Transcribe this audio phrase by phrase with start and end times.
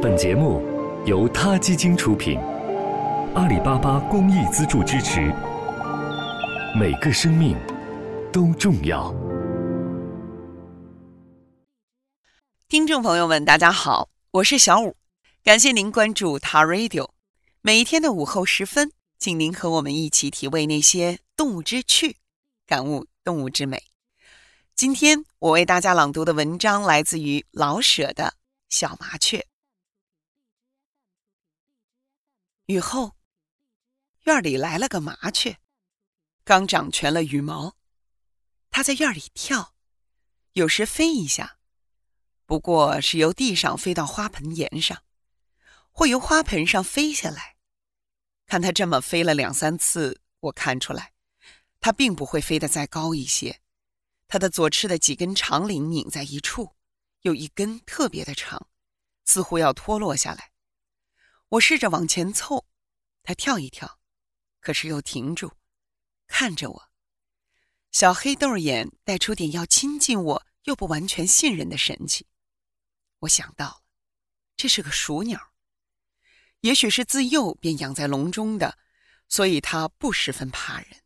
[0.00, 0.62] 本节目
[1.06, 2.38] 由他基金出品，
[3.34, 5.34] 阿里巴巴公益资助支持。
[6.78, 7.56] 每个生命
[8.32, 9.12] 都重要。
[12.68, 14.94] 听众朋友们，大家好，我是小五，
[15.42, 17.08] 感谢您关注他 Radio。
[17.60, 22.18] 每一天的午后时分，请您和我们一起体味那些动物之趣，
[22.68, 23.82] 感悟动物之美。
[24.76, 28.26] 今天我为大家朗读的文章来自于老舍的
[28.68, 29.38] 《小麻雀》。
[32.68, 33.16] 雨后，
[34.24, 35.58] 院里来了个麻雀，
[36.44, 37.78] 刚长全了羽毛。
[38.68, 39.74] 它在院里跳，
[40.52, 41.60] 有时飞一下，
[42.44, 45.02] 不过是由地上飞到花盆沿上，
[45.90, 47.56] 或由花盆上飞下来。
[48.44, 51.14] 看它这么飞了两三次，我看出来，
[51.80, 53.62] 它并不会飞得再高一些。
[54.26, 56.76] 它的左翅的几根长翎拧在一处，
[57.22, 58.68] 有一根特别的长，
[59.24, 60.52] 似乎要脱落下来。
[61.50, 62.66] 我试着往前凑，
[63.22, 63.98] 它跳一跳，
[64.60, 65.52] 可是又停住，
[66.26, 66.90] 看着我。
[67.90, 72.26] 小黑豆眼带出点要亲近我又不完全信任的神气。
[73.20, 73.82] 我想到了，
[74.56, 75.52] 这是个熟鸟，
[76.60, 78.78] 也许是自幼便养在笼中的，
[79.28, 81.02] 所以它不十分怕人。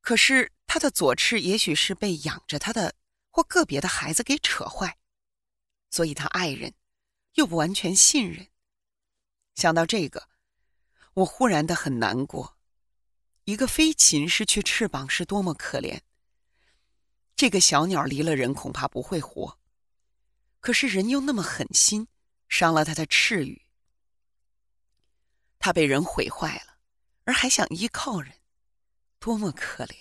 [0.00, 0.52] 可是。
[0.70, 2.94] 他的左翅也许是被养着他的
[3.30, 4.98] 或个别的孩子给扯坏，
[5.90, 6.74] 所以他爱人，
[7.36, 8.48] 又不完全信任。
[9.58, 10.28] 想到这个，
[11.14, 12.56] 我忽然的很难过。
[13.42, 15.98] 一个飞禽失去翅膀是多么可怜。
[17.34, 19.58] 这个小鸟离了人恐怕不会活，
[20.60, 22.06] 可是人又那么狠心，
[22.48, 23.62] 伤了他的翅羽，
[25.58, 26.78] 他被人毁坏了，
[27.24, 28.34] 而还想依靠人，
[29.18, 29.96] 多么可怜。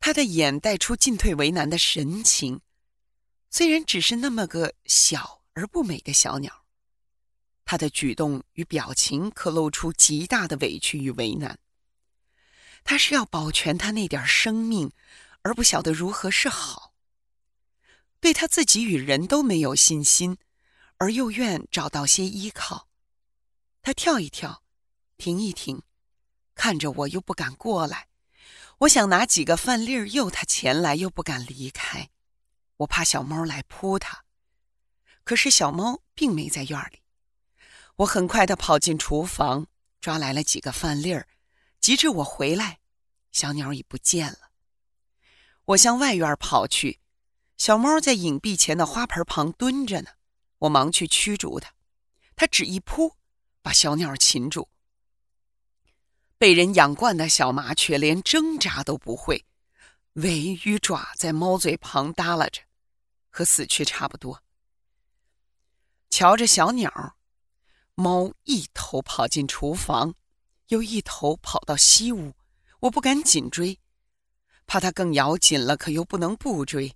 [0.00, 2.60] 他的眼带出进退为难的神情，
[3.50, 6.65] 虽然只是那么个小而不美的小鸟，
[7.66, 11.58] 他的举动与表情可露出极大的委屈与为难。
[12.84, 14.92] 他是要保全他那点生命，
[15.42, 16.94] 而不晓得如何是好。
[18.20, 20.38] 对他自己与人都没有信心，
[20.98, 22.88] 而又愿找到些依靠。
[23.82, 24.62] 他跳一跳，
[25.18, 25.82] 停一停，
[26.54, 28.08] 看着我，又不敢过来。
[28.78, 32.10] 我想拿几个饭粒诱他前来，又不敢离开，
[32.78, 34.24] 我怕小猫来扑他。
[35.24, 37.02] 可是小猫并没在院里。
[37.96, 39.66] 我很快的跑进厨房，
[40.00, 41.28] 抓来了几个饭粒儿。
[41.80, 42.80] 及至我回来，
[43.30, 44.50] 小鸟已不见了。
[45.66, 47.00] 我向外院跑去，
[47.56, 50.10] 小猫在影壁前的花盆旁蹲着呢。
[50.58, 51.72] 我忙去驱逐它，
[52.34, 53.16] 它只一扑，
[53.62, 54.68] 把小鸟擒住。
[56.38, 59.46] 被人养惯的小麻雀连挣扎都不会，
[60.14, 62.62] 尾与爪在猫嘴旁耷拉着，
[63.30, 64.42] 和死去差不多。
[66.10, 67.15] 瞧着小鸟，
[67.96, 70.14] 猫一头跑进厨房，
[70.68, 72.34] 又一头跑到西屋。
[72.80, 73.80] 我不敢紧追，
[74.66, 76.94] 怕它更咬紧了，可又不能不追。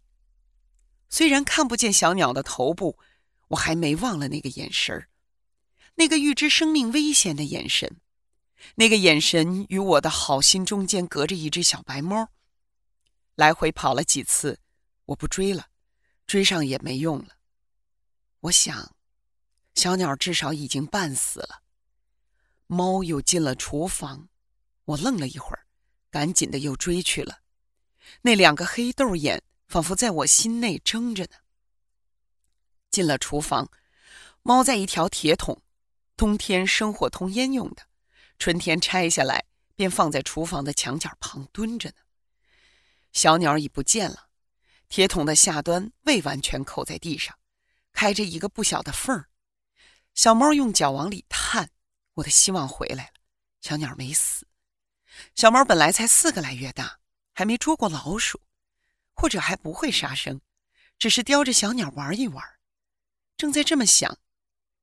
[1.09, 2.99] 虽然看不见小鸟的头部，
[3.49, 5.09] 我还没忘了那个眼神儿，
[5.95, 7.99] 那个预知生命危险的眼神。
[8.75, 12.29] 那个眼神与我的好心中间隔着一只小白猫，
[13.37, 14.61] 来回跑了几次，
[15.07, 15.69] 我不追了，
[16.27, 17.37] 追上也没用了。
[18.41, 18.95] 我想，
[19.81, 21.63] 小鸟至少已经半死了。
[22.67, 24.29] 猫又进了厨房，
[24.85, 25.65] 我愣了一会儿，
[26.11, 27.39] 赶紧的又追去了。
[28.21, 31.39] 那两个黑豆眼仿佛在我心内睁着呢。
[32.91, 33.71] 进了厨房，
[34.43, 35.63] 猫在一条铁桶，
[36.15, 37.85] 冬天生火通烟用的。
[38.39, 39.47] 春天拆下来，
[39.77, 42.03] 便放在厨房的墙角旁蹲着呢。
[43.15, 44.29] 小鸟已不见了，
[44.91, 47.35] 铁桶的下端未完全扣在地上，
[47.95, 49.30] 开着一个不小的缝儿。
[50.21, 51.71] 小猫用脚往里探，
[52.13, 53.13] 我的希望回来了，
[53.63, 54.47] 小鸟没死。
[55.35, 57.01] 小猫本来才四个来月大，
[57.33, 58.39] 还没捉过老鼠，
[59.15, 60.43] 或者还不会杀生，
[60.99, 62.45] 只是叼着小鸟玩一玩。
[63.39, 64.19] 正在这么想，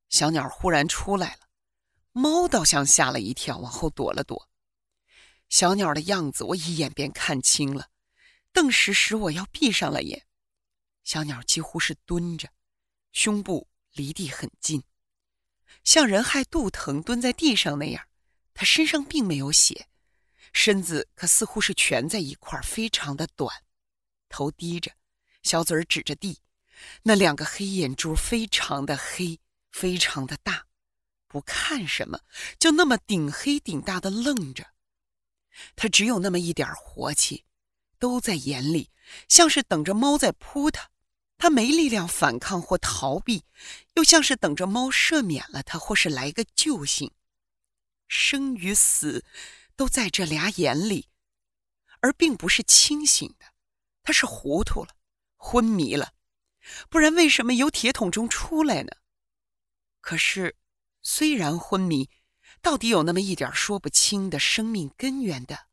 [0.09, 1.41] 小鸟忽然出来了。
[2.13, 4.49] 猫倒像吓了一跳，往后躲了躲。
[5.49, 7.91] 小鸟的样子我一眼便看清了，
[8.51, 10.25] 顿时使我要闭上了眼。
[11.03, 12.49] 小鸟几乎是蹲着，
[13.11, 14.81] 胸部离地很近，
[15.83, 18.07] 像人害肚疼蹲在地上那样。
[18.53, 19.87] 他身上并没有血，
[20.51, 23.55] 身子可似乎是蜷在一块，非常的短，
[24.29, 24.91] 头低着，
[25.43, 26.39] 小嘴指着地，
[27.03, 29.39] 那两个黑眼珠非常的黑，
[29.71, 30.65] 非常的大。
[31.27, 32.21] 不看什么，
[32.57, 34.65] 就那么顶黑顶大的愣着。
[35.75, 37.45] 他只有那么一点活气，
[37.99, 38.89] 都在眼里，
[39.27, 40.89] 像是等着猫在扑他。
[41.37, 43.43] 他没力量反抗或逃避，
[43.93, 47.11] 又像是等着猫赦免了他，或是来个救星。
[48.07, 49.25] 生与死
[49.75, 51.09] 都在这俩眼里，
[51.99, 53.45] 而并不是清醒的。
[54.01, 54.95] 他是糊涂了，
[55.35, 56.13] 昏迷了，
[56.89, 58.91] 不然为什么由铁桶中出来呢？
[59.99, 60.55] 可是，
[61.01, 62.09] 虽然昏迷，
[62.61, 65.67] 到底有那么一点说不清的生命根源的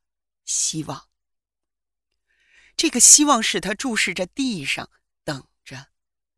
[0.45, 1.09] 希望。
[2.77, 4.91] 这个希望使他注视着地上，
[5.65, 5.89] 着，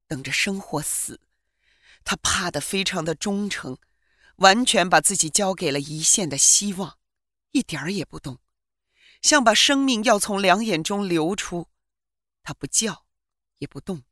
[0.07, 1.21] 等着生或死。
[2.05, 3.79] 他怕得非常的忠诚。
[4.37, 6.99] 完全把自己交给了一线的希望，
[7.53, 8.39] 一点儿也不动，
[9.23, 11.71] 像把生命要从两眼中流出。
[12.43, 13.07] 他不叫，
[13.57, 14.03] 也不动。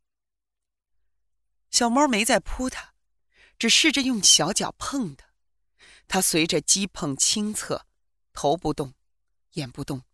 [1.70, 2.94] 小猫没再扑它，
[3.58, 5.26] 只试着用小脚碰它。
[6.08, 7.86] 它随着击碰轻侧，
[8.32, 8.94] 头不动，
[9.52, 10.04] 眼不动，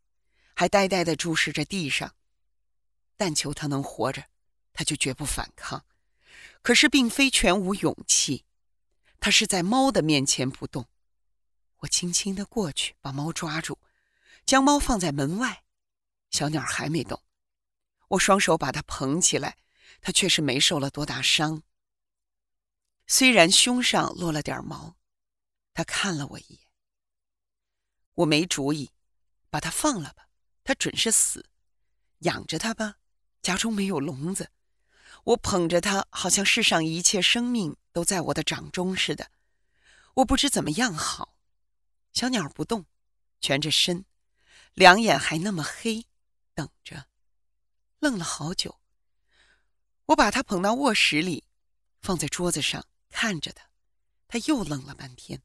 [0.56, 2.16] 还呆呆地注视着地上。
[3.16, 4.24] 但求它能活着，
[4.72, 5.84] 他就绝不反抗。
[6.62, 8.44] 可是并非全无勇气。
[9.18, 10.88] 他是在猫的面前不动，
[11.78, 13.78] 我轻轻的过去，把猫抓住，
[14.46, 15.64] 将猫放在门外。
[16.30, 17.22] 小鸟还没动，
[18.08, 19.58] 我双手把它捧起来，
[20.00, 21.62] 它却是没受了多大伤。
[23.06, 24.96] 虽然胸上落了点毛，
[25.74, 26.60] 它看了我一眼。
[28.14, 28.92] 我没主意，
[29.50, 30.28] 把它放了吧，
[30.62, 31.40] 它准是死；
[32.20, 32.98] 养着它吧，
[33.42, 34.50] 家中没有笼子。
[35.24, 39.30] 我捧着它，好像世上一切生命都在我的掌中似的。
[40.14, 41.36] 我不知怎么样好。
[42.12, 42.86] 小鸟不动，
[43.40, 44.04] 蜷着身，
[44.74, 46.06] 两眼还那么黑，
[46.54, 47.06] 等着。
[47.98, 48.80] 愣了好久。
[50.06, 51.44] 我把它捧到卧室里，
[52.00, 53.68] 放在桌子上，看着它。
[54.26, 55.42] 它又愣了半天，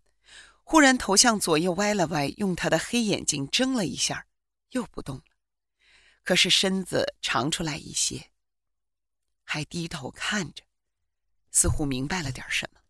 [0.64, 4.26] 忽然头向左右歪了歪，用它的黑眼睛睁了一下，
[4.72, 5.24] 又不动了。
[6.24, 8.32] 可是身子长出来一些。
[9.56, 10.66] 还低头看着，
[11.50, 12.82] 似乎明白了点什么。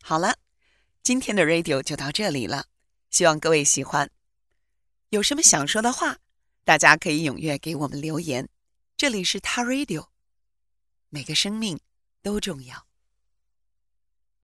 [0.00, 0.38] 好了，
[1.02, 2.68] 今天的 radio 就到这里了，
[3.10, 4.08] 希望各位喜欢。
[5.08, 6.18] 有什么想说的话，
[6.62, 8.48] 大家可以踊跃给我们留言。
[8.96, 10.10] 这里是他 radio，
[11.08, 11.80] 每个生命
[12.22, 12.89] 都重要。